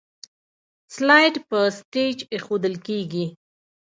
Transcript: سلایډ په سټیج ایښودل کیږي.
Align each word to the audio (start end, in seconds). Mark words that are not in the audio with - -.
سلایډ 0.95 1.35
په 1.49 1.59
سټیج 1.77 2.17
ایښودل 2.33 2.75
کیږي. 2.87 3.25